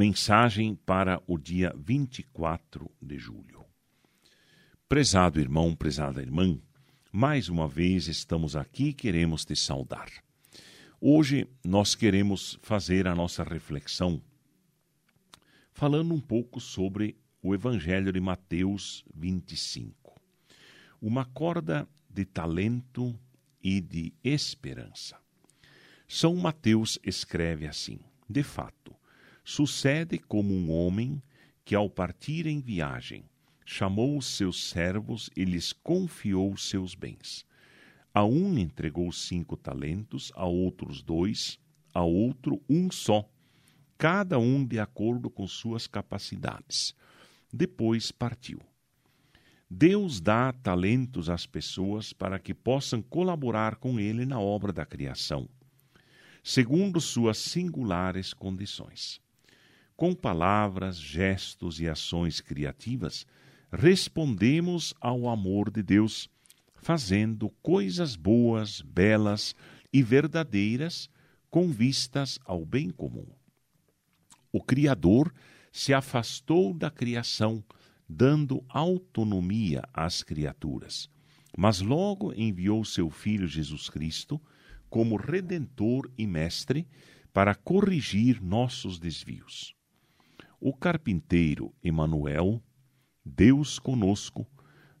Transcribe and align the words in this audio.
Mensagem 0.00 0.76
para 0.76 1.20
o 1.26 1.36
dia 1.36 1.74
24 1.76 2.88
de 3.02 3.18
julho. 3.18 3.64
Prezado 4.88 5.40
irmão, 5.40 5.74
prezada 5.74 6.22
irmã, 6.22 6.56
mais 7.10 7.48
uma 7.48 7.66
vez 7.66 8.06
estamos 8.06 8.54
aqui 8.54 8.90
e 8.90 8.92
queremos 8.92 9.44
te 9.44 9.56
saudar. 9.56 10.08
Hoje 11.00 11.48
nós 11.64 11.96
queremos 11.96 12.60
fazer 12.62 13.08
a 13.08 13.14
nossa 13.16 13.42
reflexão 13.42 14.22
falando 15.72 16.14
um 16.14 16.20
pouco 16.20 16.60
sobre 16.60 17.16
o 17.42 17.52
Evangelho 17.52 18.12
de 18.12 18.20
Mateus 18.20 19.04
25. 19.12 20.14
Uma 21.02 21.24
corda 21.24 21.88
de 22.08 22.24
talento 22.24 23.18
e 23.60 23.80
de 23.80 24.14
esperança. 24.22 25.18
São 26.06 26.36
Mateus 26.36 27.00
escreve 27.02 27.66
assim: 27.66 27.98
De 28.30 28.44
fato, 28.44 28.97
sucede 29.48 30.18
como 30.18 30.52
um 30.52 30.70
homem 30.70 31.22
que, 31.64 31.74
ao 31.74 31.88
partir 31.88 32.46
em 32.46 32.60
viagem, 32.60 33.24
chamou 33.64 34.18
os 34.18 34.26
seus 34.26 34.68
servos 34.68 35.30
e 35.34 35.42
lhes 35.42 35.72
confiou 35.72 36.54
seus 36.58 36.94
bens. 36.94 37.46
A 38.12 38.26
um 38.26 38.58
entregou 38.58 39.10
cinco 39.10 39.56
talentos, 39.56 40.30
a 40.34 40.44
outros 40.44 41.00
dois, 41.00 41.58
a 41.94 42.02
outro 42.02 42.62
um 42.68 42.90
só, 42.90 43.26
cada 43.96 44.38
um 44.38 44.62
de 44.62 44.78
acordo 44.78 45.30
com 45.30 45.48
suas 45.48 45.86
capacidades. 45.86 46.94
Depois 47.50 48.12
partiu. 48.12 48.60
Deus 49.68 50.20
dá 50.20 50.52
talentos 50.52 51.30
às 51.30 51.46
pessoas 51.46 52.12
para 52.12 52.38
que 52.38 52.52
possam 52.52 53.00
colaborar 53.00 53.76
com 53.76 53.98
Ele 53.98 54.26
na 54.26 54.38
obra 54.38 54.74
da 54.74 54.84
criação, 54.84 55.48
segundo 56.44 57.00
suas 57.00 57.38
singulares 57.38 58.34
condições. 58.34 59.26
Com 59.98 60.14
palavras, 60.14 60.96
gestos 60.96 61.80
e 61.80 61.88
ações 61.88 62.40
criativas, 62.40 63.26
respondemos 63.72 64.94
ao 65.00 65.28
amor 65.28 65.72
de 65.72 65.82
Deus, 65.82 66.30
fazendo 66.76 67.50
coisas 67.60 68.14
boas, 68.14 68.80
belas 68.80 69.56
e 69.92 70.00
verdadeiras 70.00 71.10
com 71.50 71.66
vistas 71.72 72.38
ao 72.44 72.64
bem 72.64 72.90
comum. 72.90 73.26
O 74.52 74.62
Criador 74.62 75.34
se 75.72 75.92
afastou 75.92 76.72
da 76.72 76.92
criação, 76.92 77.60
dando 78.08 78.64
autonomia 78.68 79.82
às 79.92 80.22
criaturas, 80.22 81.10
mas 81.56 81.80
logo 81.80 82.32
enviou 82.34 82.84
seu 82.84 83.10
Filho 83.10 83.48
Jesus 83.48 83.90
Cristo 83.90 84.40
como 84.88 85.16
redentor 85.16 86.08
e 86.16 86.24
mestre 86.24 86.86
para 87.32 87.52
corrigir 87.52 88.40
nossos 88.40 89.00
desvios. 89.00 89.76
O 90.60 90.74
carpinteiro 90.74 91.74
Emanuel 91.82 92.62
Deus 93.28 93.78
conosco, 93.78 94.46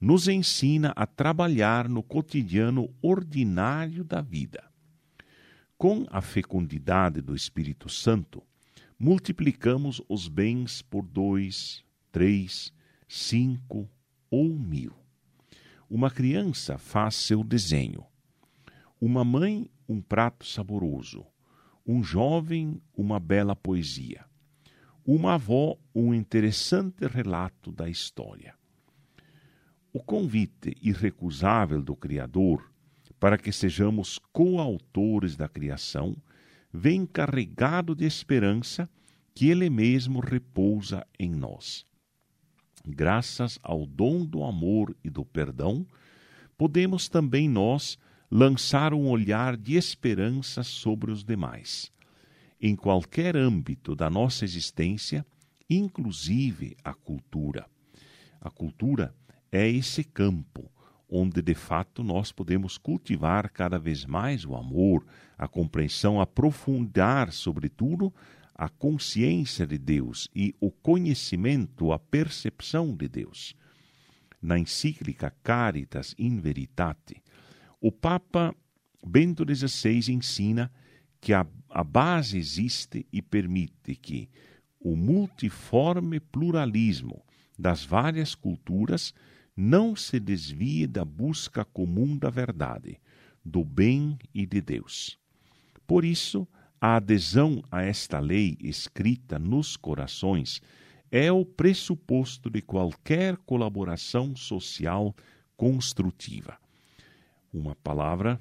nos 0.00 0.28
ensina 0.28 0.92
a 0.96 1.06
trabalhar 1.06 1.88
no 1.88 2.02
cotidiano 2.02 2.92
ordinário 3.02 4.02
da 4.02 4.20
vida. 4.20 4.64
Com 5.76 6.06
a 6.10 6.20
fecundidade 6.20 7.20
do 7.20 7.34
Espírito 7.34 7.88
Santo, 7.88 8.42
multiplicamos 8.98 10.00
os 10.08 10.28
bens 10.28 10.82
por 10.82 11.06
dois, 11.06 11.84
três, 12.10 12.72
cinco 13.06 13.88
ou 14.30 14.48
mil. 14.48 14.92
Uma 15.88 16.10
criança 16.10 16.78
faz 16.78 17.14
seu 17.14 17.44
desenho. 17.44 18.04
Uma 19.00 19.24
mãe, 19.24 19.70
um 19.88 20.00
prato 20.00 20.46
saboroso. 20.46 21.26
Um 21.86 22.02
jovem, 22.02 22.80
uma 22.96 23.20
bela 23.20 23.54
poesia 23.54 24.24
uma 25.06 25.34
avó 25.34 25.76
um 25.94 26.14
interessante 26.14 27.06
relato 27.06 27.70
da 27.70 27.88
história. 27.88 28.54
O 29.92 30.02
convite 30.02 30.74
irrecusável 30.80 31.82
do 31.82 31.94
Criador 31.94 32.72
para 33.20 33.36
que 33.36 33.52
sejamos 33.52 34.18
coautores 34.32 35.36
da 35.36 35.48
criação 35.48 36.16
vem 36.72 37.06
carregado 37.06 37.94
de 37.94 38.04
esperança 38.04 38.88
que 39.34 39.50
Ele 39.50 39.68
mesmo 39.68 40.20
repousa 40.20 41.06
em 41.18 41.30
nós. 41.30 41.86
Graças 42.86 43.58
ao 43.62 43.86
dom 43.86 44.24
do 44.24 44.42
amor 44.42 44.96
e 45.04 45.10
do 45.10 45.24
perdão, 45.24 45.86
podemos 46.56 47.08
também 47.08 47.48
nós 47.48 47.98
lançar 48.30 48.92
um 48.94 49.08
olhar 49.08 49.56
de 49.56 49.76
esperança 49.76 50.62
sobre 50.62 51.10
os 51.10 51.22
demais 51.22 51.92
em 52.66 52.74
qualquer 52.74 53.36
âmbito 53.36 53.94
da 53.94 54.08
nossa 54.08 54.42
existência, 54.42 55.26
inclusive 55.68 56.74
a 56.82 56.94
cultura. 56.94 57.66
A 58.40 58.48
cultura 58.48 59.14
é 59.52 59.68
esse 59.68 60.02
campo 60.02 60.72
onde 61.06 61.42
de 61.42 61.54
fato 61.54 62.02
nós 62.02 62.32
podemos 62.32 62.78
cultivar 62.78 63.50
cada 63.50 63.78
vez 63.78 64.06
mais 64.06 64.46
o 64.46 64.56
amor, 64.56 65.04
a 65.36 65.46
compreensão, 65.46 66.18
aprofundar, 66.18 67.30
sobretudo, 67.32 68.10
a 68.54 68.70
consciência 68.70 69.66
de 69.66 69.76
Deus 69.76 70.30
e 70.34 70.54
o 70.58 70.70
conhecimento, 70.70 71.92
a 71.92 71.98
percepção 71.98 72.96
de 72.96 73.08
Deus. 73.08 73.54
Na 74.40 74.58
encíclica 74.58 75.30
Caritas 75.42 76.14
in 76.18 76.40
Veritate, 76.40 77.22
o 77.78 77.92
Papa 77.92 78.54
Bento 79.06 79.44
XVI 79.44 80.10
ensina 80.10 80.72
que 81.24 81.32
a, 81.32 81.46
a 81.74 81.82
base 81.82 82.38
existe 82.38 83.04
e 83.12 83.20
permite 83.20 83.96
que 83.96 84.30
o 84.78 84.94
multiforme 84.94 86.20
pluralismo 86.20 87.20
das 87.58 87.84
várias 87.84 88.32
culturas 88.32 89.12
não 89.56 89.96
se 89.96 90.20
desvie 90.20 90.86
da 90.86 91.04
busca 91.04 91.64
comum 91.64 92.16
da 92.16 92.30
verdade, 92.30 93.00
do 93.44 93.64
bem 93.64 94.16
e 94.32 94.46
de 94.46 94.60
Deus. 94.60 95.18
Por 95.84 96.04
isso, 96.04 96.46
a 96.80 96.94
adesão 96.94 97.60
a 97.72 97.82
esta 97.82 98.20
lei 98.20 98.56
escrita 98.60 99.36
nos 99.36 99.76
corações 99.76 100.62
é 101.10 101.32
o 101.32 101.44
pressuposto 101.44 102.48
de 102.48 102.62
qualquer 102.62 103.36
colaboração 103.38 104.36
social 104.36 105.12
construtiva. 105.56 106.56
Uma 107.52 107.74
palavra 107.74 108.40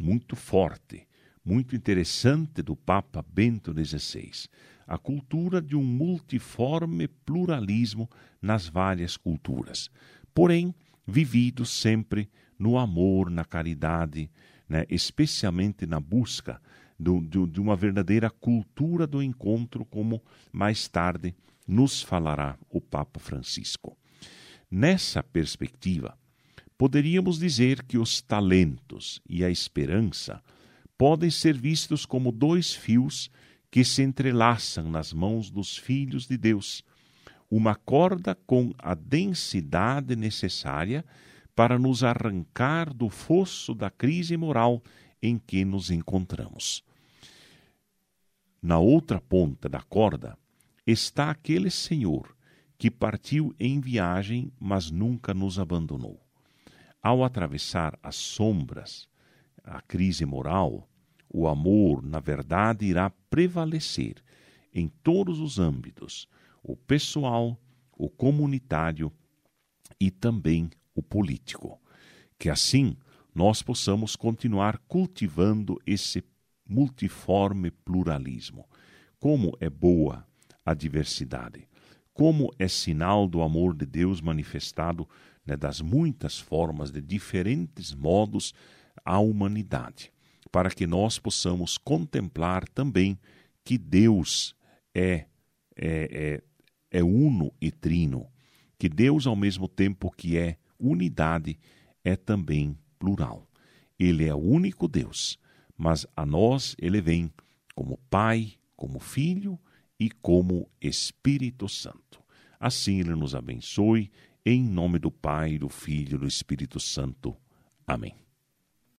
muito 0.00 0.34
forte, 0.34 1.06
muito 1.44 1.74
interessante 1.74 2.62
do 2.62 2.76
Papa 2.76 3.24
Bento 3.26 3.72
XVI, 3.72 4.48
a 4.86 4.98
cultura 4.98 5.60
de 5.62 5.76
um 5.76 5.82
multiforme 5.82 7.08
pluralismo 7.08 8.08
nas 8.40 8.68
várias 8.68 9.16
culturas, 9.16 9.90
porém 10.34 10.74
vivido 11.06 11.64
sempre 11.64 12.28
no 12.58 12.78
amor, 12.78 13.30
na 13.30 13.44
caridade, 13.44 14.30
né, 14.68 14.84
especialmente 14.88 15.86
na 15.86 15.98
busca 15.98 16.60
do, 16.98 17.20
do, 17.20 17.46
de 17.46 17.60
uma 17.60 17.74
verdadeira 17.74 18.28
cultura 18.28 19.06
do 19.06 19.22
encontro, 19.22 19.84
como 19.84 20.22
mais 20.52 20.86
tarde 20.86 21.34
nos 21.66 22.02
falará 22.02 22.58
o 22.68 22.80
Papa 22.80 23.18
Francisco. 23.18 23.96
Nessa 24.70 25.22
perspectiva, 25.22 26.16
poderíamos 26.76 27.38
dizer 27.38 27.82
que 27.84 27.96
os 27.96 28.20
talentos 28.20 29.20
e 29.28 29.44
a 29.44 29.50
esperança 29.50 30.42
podem 31.00 31.30
ser 31.30 31.56
vistos 31.56 32.04
como 32.04 32.30
dois 32.30 32.74
fios 32.74 33.30
que 33.70 33.82
se 33.82 34.02
entrelaçam 34.02 34.90
nas 34.90 35.14
mãos 35.14 35.50
dos 35.50 35.74
filhos 35.78 36.26
de 36.26 36.36
Deus, 36.36 36.84
uma 37.50 37.74
corda 37.74 38.34
com 38.34 38.74
a 38.78 38.92
densidade 38.92 40.14
necessária 40.14 41.02
para 41.56 41.78
nos 41.78 42.04
arrancar 42.04 42.92
do 42.92 43.08
fosso 43.08 43.74
da 43.74 43.88
crise 43.88 44.36
moral 44.36 44.82
em 45.22 45.38
que 45.38 45.64
nos 45.64 45.90
encontramos. 45.90 46.84
Na 48.60 48.78
outra 48.78 49.22
ponta 49.22 49.70
da 49.70 49.80
corda 49.80 50.36
está 50.86 51.30
aquele 51.30 51.70
Senhor 51.70 52.36
que 52.76 52.90
partiu 52.90 53.54
em 53.58 53.80
viagem, 53.80 54.52
mas 54.60 54.90
nunca 54.90 55.32
nos 55.32 55.58
abandonou. 55.58 56.20
Ao 57.02 57.24
atravessar 57.24 57.98
as 58.02 58.16
sombras, 58.16 59.08
a 59.64 59.80
crise 59.80 60.24
moral, 60.24 60.88
o 61.28 61.46
amor, 61.46 62.02
na 62.02 62.20
verdade, 62.20 62.86
irá 62.86 63.10
prevalecer 63.28 64.16
em 64.74 64.88
todos 65.02 65.40
os 65.40 65.58
âmbitos: 65.58 66.28
o 66.62 66.76
pessoal, 66.76 67.58
o 67.96 68.08
comunitário 68.08 69.12
e 70.00 70.10
também 70.10 70.70
o 70.94 71.02
político. 71.02 71.80
Que 72.38 72.48
assim 72.48 72.96
nós 73.34 73.62
possamos 73.62 74.16
continuar 74.16 74.78
cultivando 74.88 75.80
esse 75.86 76.24
multiforme 76.68 77.70
pluralismo. 77.70 78.66
Como 79.18 79.56
é 79.60 79.68
boa 79.68 80.26
a 80.64 80.74
diversidade! 80.74 81.68
Como 82.12 82.52
é 82.58 82.68
sinal 82.68 83.28
do 83.28 83.40
amor 83.40 83.74
de 83.74 83.86
Deus 83.86 84.20
manifestado 84.20 85.08
né, 85.46 85.56
das 85.56 85.80
muitas 85.80 86.38
formas, 86.38 86.90
de 86.90 87.00
diferentes 87.00 87.94
modos, 87.94 88.52
à 89.10 89.18
humanidade 89.18 90.12
para 90.52 90.70
que 90.70 90.86
nós 90.86 91.18
possamos 91.18 91.78
contemplar 91.78 92.68
também 92.68 93.18
que 93.64 93.78
Deus 93.78 94.54
é 94.94 95.26
é, 95.76 96.42
é, 96.92 96.98
é 96.98 97.02
uno 97.02 97.52
e 97.60 97.70
trino, 97.70 98.26
que 98.78 98.88
Deus, 98.88 99.26
ao 99.26 99.34
mesmo 99.34 99.66
tempo 99.66 100.10
que 100.10 100.36
é 100.36 100.58
unidade, 100.78 101.58
é 102.04 102.16
também 102.16 102.76
plural. 102.98 103.48
Ele 103.98 104.26
é 104.26 104.34
o 104.34 104.38
único 104.38 104.86
Deus, 104.86 105.38
mas 105.76 106.06
a 106.14 106.26
nós 106.26 106.76
ele 106.78 107.00
vem 107.00 107.32
como 107.74 107.98
Pai, 108.10 108.54
como 108.76 108.98
Filho 108.98 109.58
e 109.98 110.10
como 110.10 110.68
Espírito 110.80 111.68
Santo. 111.68 112.20
Assim 112.58 113.00
ele 113.00 113.14
nos 113.14 113.34
abençoe, 113.34 114.10
em 114.44 114.62
nome 114.62 114.98
do 114.98 115.10
Pai, 115.10 115.58
do 115.58 115.68
Filho 115.68 116.16
e 116.16 116.18
do 116.18 116.26
Espírito 116.26 116.78
Santo. 116.78 117.34
Amém. 117.86 118.14